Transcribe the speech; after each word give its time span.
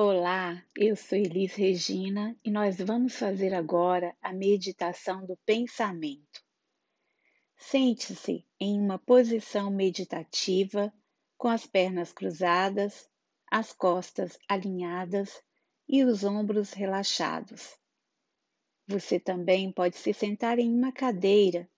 Olá, 0.00 0.64
eu 0.76 0.94
sou 0.94 1.18
Elis 1.18 1.56
Regina 1.56 2.38
e 2.44 2.52
nós 2.52 2.78
vamos 2.78 3.16
fazer 3.16 3.52
agora 3.52 4.16
a 4.22 4.32
meditação 4.32 5.26
do 5.26 5.36
pensamento. 5.38 6.40
Sente-se 7.56 8.46
em 8.60 8.80
uma 8.80 8.96
posição 8.96 9.72
meditativa, 9.72 10.94
com 11.36 11.48
as 11.48 11.66
pernas 11.66 12.12
cruzadas, 12.12 13.10
as 13.50 13.72
costas 13.72 14.38
alinhadas 14.48 15.42
e 15.88 16.04
os 16.04 16.22
ombros 16.22 16.72
relaxados. 16.72 17.76
Você 18.86 19.18
também 19.18 19.72
pode 19.72 19.96
se 19.96 20.12
sentar 20.12 20.60
em 20.60 20.72
uma 20.72 20.92
cadeira. 20.92 21.68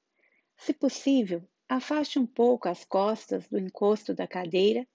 Se 0.58 0.74
possível, 0.74 1.42
afaste 1.66 2.18
um 2.18 2.26
pouco 2.26 2.68
as 2.68 2.84
costas 2.84 3.48
do 3.48 3.58
encosto 3.58 4.12
da 4.12 4.26
cadeira 4.26 4.86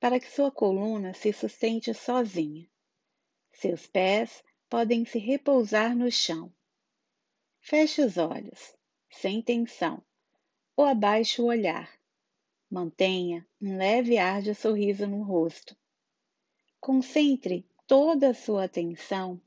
para 0.00 0.18
que 0.18 0.28
sua 0.28 0.50
coluna 0.50 1.14
se 1.14 1.32
sustente 1.32 1.94
sozinha. 1.94 2.71
Seus 3.52 3.86
pés 3.86 4.42
podem 4.68 5.04
se 5.04 5.18
repousar 5.18 5.94
no 5.94 6.10
chão. 6.10 6.52
Feche 7.60 8.02
os 8.02 8.16
olhos, 8.16 8.74
sem 9.10 9.40
tensão, 9.40 10.02
ou 10.76 10.84
abaixe 10.84 11.40
o 11.40 11.46
olhar. 11.46 11.90
Mantenha 12.70 13.46
um 13.60 13.76
leve 13.76 14.18
ar 14.18 14.42
de 14.42 14.54
sorriso 14.54 15.06
no 15.06 15.22
rosto. 15.22 15.76
Concentre 16.80 17.68
toda 17.86 18.30
a 18.30 18.34
sua 18.34 18.64
atenção 18.64 19.40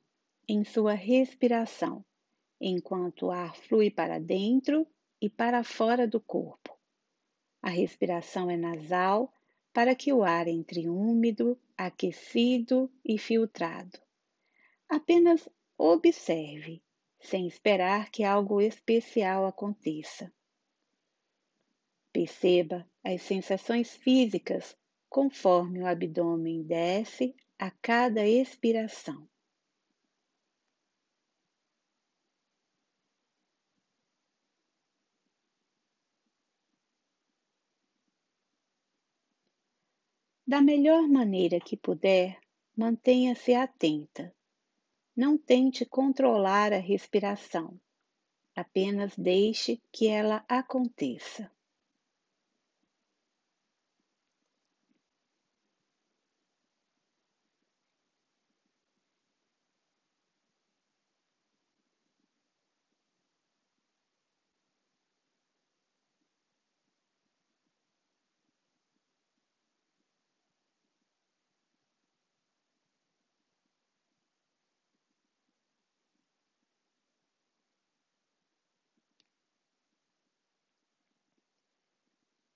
em 0.48 0.64
sua 0.64 0.94
respiração, 0.94 2.06
enquanto 2.62 3.26
o 3.26 3.32
ar 3.32 3.56
flui 3.56 3.90
para 3.90 4.20
dentro 4.20 4.88
e 5.20 5.30
para 5.30 5.64
fora 5.64 6.08
do 6.08 6.22
corpo. 6.22 6.78
A 7.62 7.70
respiração 7.70 8.50
é 8.50 8.56
nasal 8.56 9.34
para 9.76 9.94
que 9.94 10.14
o 10.14 10.24
ar 10.24 10.48
entre 10.48 10.88
úmido, 10.88 11.60
aquecido 11.78 12.90
e 13.04 13.18
filtrado. 13.18 14.00
Apenas 14.88 15.50
observe, 15.78 16.82
sem 17.20 17.46
esperar 17.46 18.10
que 18.10 18.24
algo 18.24 18.62
especial 18.62 19.46
aconteça. 19.46 20.34
Perceba 22.14 22.90
as 23.04 23.22
sensações 23.24 23.94
físicas 23.98 24.78
conforme 25.10 25.82
o 25.82 25.86
abdômen 25.86 26.64
desce 26.64 27.36
a 27.60 27.70
cada 27.70 28.26
expiração. 28.26 29.28
Da 40.48 40.62
melhor 40.62 41.08
maneira 41.08 41.60
que 41.60 41.76
puder, 41.76 42.40
mantenha-se 42.78 43.56
atenta. 43.56 44.32
Não 45.16 45.38
tente 45.38 45.84
controlar 45.86 46.72
a 46.72 46.78
respiração, 46.78 47.80
apenas 48.56 49.16
deixe 49.18 49.82
que 49.92 50.08
ela 50.08 50.46
aconteça. 50.48 51.52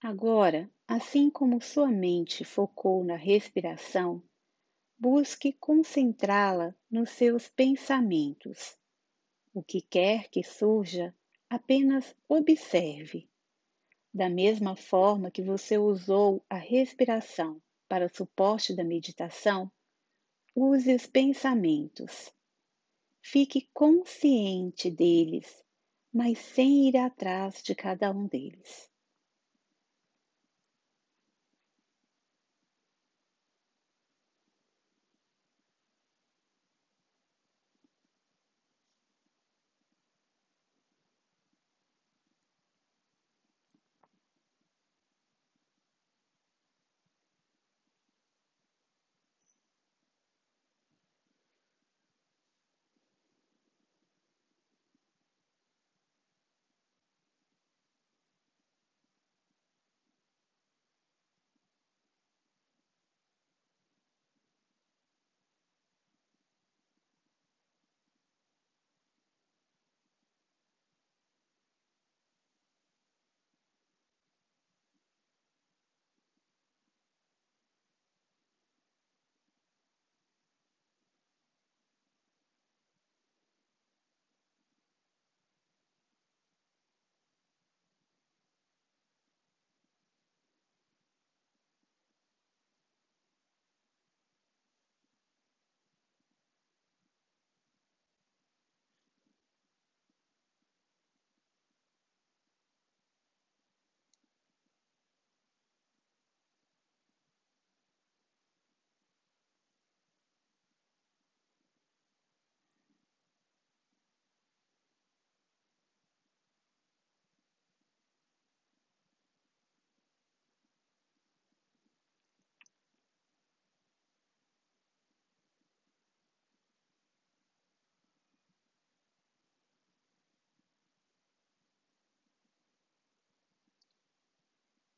Agora, 0.02 0.72
assim 0.88 1.30
como 1.30 1.62
sua 1.62 1.92
mente 1.92 2.46
focou 2.46 3.04
na 3.04 3.18
respiração, 3.18 4.24
busque 4.98 5.52
concentrá-la 5.52 6.74
nos 6.90 7.10
seus 7.10 7.50
pensamentos. 7.50 8.78
O 9.54 9.62
que 9.62 9.82
quer 9.82 10.30
que 10.30 10.42
surja, 10.42 11.14
apenas 11.50 12.16
observe. 12.30 13.30
Da 14.14 14.30
mesma 14.30 14.74
forma 14.74 15.30
que 15.30 15.42
você 15.42 15.78
usou 15.78 16.42
a 16.50 16.56
respiração 16.56 17.62
para 17.90 18.06
o 18.06 18.16
suporte 18.16 18.74
da 18.74 18.86
meditação, 18.86 19.70
use 20.56 20.96
os 20.96 21.08
pensamentos. 21.08 22.34
Fique 23.22 23.70
consciente 23.74 24.90
deles, 24.90 25.62
mas 26.12 26.38
sem 26.38 26.88
ir 26.88 26.96
atrás 26.96 27.62
de 27.62 27.76
cada 27.76 28.12
um 28.12 28.26
deles. 28.26 28.89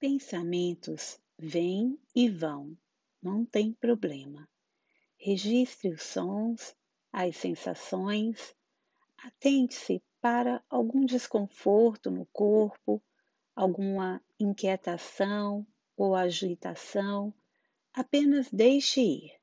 Pensamentos 0.02 1.20
vêm 1.38 1.96
e 2.16 2.28
vão, 2.28 2.76
não 3.22 3.46
tem 3.46 3.72
problema. 3.72 4.50
Registre 5.16 5.90
os 5.90 6.02
sons, 6.02 6.76
as 7.14 7.38
sensações, 7.38 8.56
atente-se 9.24 10.02
para 10.20 10.64
algum 10.68 11.06
desconforto 11.06 12.10
no 12.10 12.26
corpo, 12.34 13.00
alguma 13.56 14.20
inquietação 14.40 15.68
ou 15.96 16.16
agitação, 16.16 17.32
apenas 17.94 18.50
deixe 18.52 19.02
ir. 19.02 19.41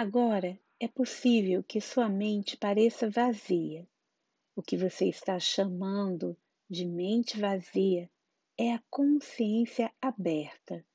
Agora 0.00 0.56
é 0.78 0.86
possível 0.86 1.60
que 1.60 1.80
sua 1.80 2.08
mente 2.08 2.56
pareça 2.56 3.10
vazia. 3.10 3.84
O 4.54 4.62
que 4.62 4.76
você 4.76 5.08
está 5.08 5.40
chamando 5.40 6.36
de 6.70 6.86
mente 6.86 7.36
vazia 7.36 8.08
é 8.56 8.72
a 8.72 8.82
consciência 8.88 9.92
aberta. 10.00 10.86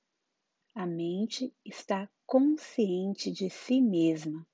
A 0.74 0.86
mente 0.86 1.54
está 1.66 2.10
consciente 2.26 3.30
de 3.30 3.50
si 3.50 3.82
mesma. 3.82 4.48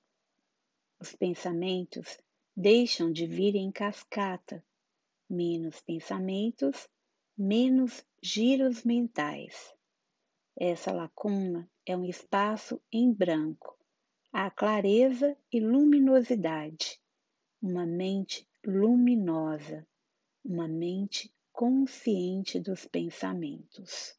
Os 0.98 1.14
pensamentos 1.14 2.18
deixam 2.56 3.12
de 3.12 3.28
vir 3.28 3.54
em 3.54 3.70
cascata. 3.70 4.66
Menos 5.28 5.80
pensamentos, 5.80 6.88
menos 7.38 8.04
giros 8.20 8.82
mentais. 8.82 9.72
Essa 10.58 10.90
lacuna 10.90 11.70
é 11.86 11.96
um 11.96 12.04
espaço 12.04 12.82
em 12.90 13.12
branco. 13.12 13.79
Há 14.32 14.48
clareza 14.48 15.36
e 15.52 15.58
luminosidade. 15.58 17.00
Uma 17.60 17.84
mente 17.84 18.48
luminosa, 18.64 19.84
uma 20.44 20.68
mente 20.68 21.34
consciente 21.50 22.60
dos 22.60 22.86
pensamentos. 22.86 24.16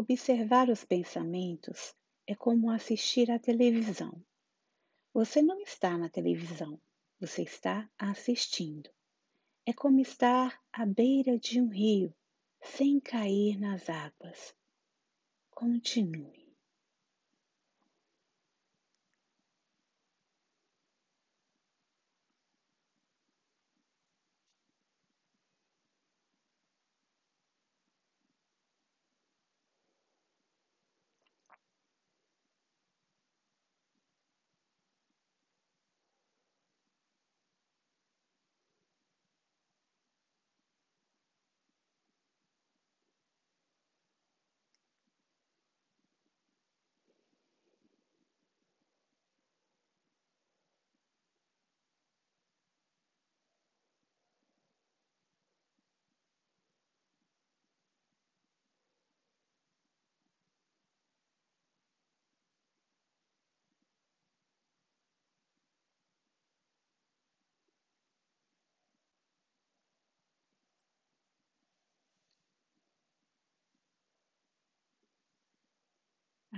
Observar 0.00 0.70
os 0.70 0.84
pensamentos 0.84 1.92
é 2.24 2.32
como 2.32 2.70
assistir 2.70 3.32
à 3.32 3.36
televisão. 3.36 4.24
Você 5.12 5.42
não 5.42 5.60
está 5.60 5.98
na 5.98 6.08
televisão, 6.08 6.80
você 7.18 7.42
está 7.42 7.90
assistindo. 7.98 8.88
É 9.66 9.72
como 9.72 9.98
estar 9.98 10.62
à 10.72 10.86
beira 10.86 11.36
de 11.36 11.60
um 11.60 11.66
rio, 11.66 12.14
sem 12.62 13.00
cair 13.00 13.58
nas 13.58 13.90
águas. 13.90 14.54
Continue. 15.50 16.37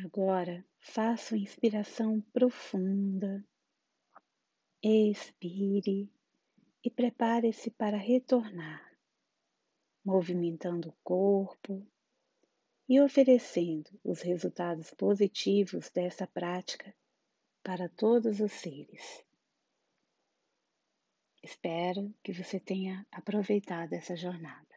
Agora 0.02 0.64
faça 0.78 1.34
uma 1.34 1.42
inspiração 1.42 2.22
profunda, 2.32 3.44
expire 4.82 6.10
e 6.82 6.90
prepare-se 6.90 7.70
para 7.70 7.98
retornar, 7.98 8.96
movimentando 10.02 10.88
o 10.88 10.96
corpo 11.04 11.86
e 12.88 12.98
oferecendo 12.98 13.90
os 14.02 14.22
resultados 14.22 14.90
positivos 14.94 15.90
dessa 15.90 16.26
prática 16.26 16.94
para 17.62 17.86
todos 17.86 18.40
os 18.40 18.52
seres. 18.52 19.22
Espero 21.42 22.14
que 22.22 22.32
você 22.32 22.58
tenha 22.58 23.06
aproveitado 23.12 23.92
essa 23.92 24.16
jornada. 24.16 24.69